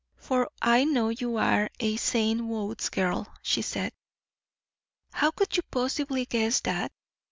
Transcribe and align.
"For 0.17 0.49
I 0.63 0.83
know 0.83 1.09
you 1.09 1.37
are 1.37 1.69
a 1.79 1.95
St. 1.95 2.41
Wode's 2.43 2.89
girl," 2.89 3.31
she 3.43 3.61
said. 3.61 3.93
"How 5.11 5.29
could 5.29 5.55
you 5.55 5.61
possibly 5.69 6.25
guess 6.25 6.59
that?" 6.61 6.91